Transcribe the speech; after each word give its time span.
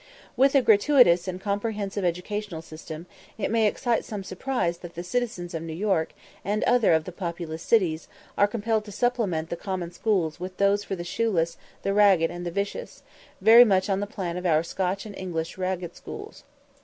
With 0.35 0.55
a 0.55 0.63
gratuitous 0.63 1.27
and 1.27 1.39
comprehensive 1.39 2.03
educational 2.03 2.63
system, 2.63 3.05
it 3.37 3.51
may 3.51 3.67
excite 3.67 4.03
some 4.03 4.23
surprise 4.23 4.79
that 4.79 4.95
the 4.95 5.03
citizens 5.03 5.53
of 5.53 5.61
New 5.61 5.75
York 5.75 6.13
and 6.43 6.63
other 6.63 6.93
of 6.93 7.03
the 7.03 7.11
populous 7.11 7.61
cities 7.61 8.07
are 8.35 8.47
compelled 8.47 8.83
to 8.85 8.91
supplement 8.91 9.51
the 9.51 9.55
common 9.55 9.91
schools 9.91 10.39
with 10.39 10.57
those 10.57 10.83
for 10.83 10.95
the 10.95 11.03
shoeless, 11.03 11.55
the 11.83 11.93
ragged, 11.93 12.31
and 12.31 12.47
the 12.47 12.49
vicious, 12.49 13.03
very 13.41 13.63
much 13.63 13.91
on 13.91 13.99
the 13.99 14.07
plan 14.07 14.37
of 14.37 14.45
our 14.47 14.63
Scotch 14.63 15.05
and 15.05 15.15
English 15.15 15.59
ragged 15.59 15.95
schools. 15.95 16.45